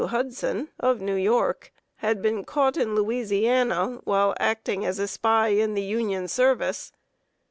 Hudson, 0.07 0.69
of 0.79 0.99
New 0.99 1.13
York, 1.13 1.71
had 1.97 2.23
been 2.23 2.43
caught 2.43 2.75
in 2.75 2.95
Louisiana, 2.95 3.99
while 4.03 4.33
acting 4.39 4.83
as 4.83 4.97
a 4.97 5.07
spy 5.07 5.49
in 5.49 5.75
the 5.75 5.83
Union 5.83 6.27
service. 6.27 6.91